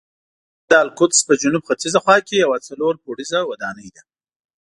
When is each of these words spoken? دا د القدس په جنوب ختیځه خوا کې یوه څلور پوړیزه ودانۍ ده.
دا 0.69 0.79
د 0.83 0.83
القدس 0.85 1.19
په 1.27 1.33
جنوب 1.41 1.63
ختیځه 1.69 1.99
خوا 2.03 2.17
کې 2.27 2.35
یوه 2.43 2.57
څلور 2.67 2.93
پوړیزه 3.03 3.39
ودانۍ 3.49 3.89
ده. 3.95 4.01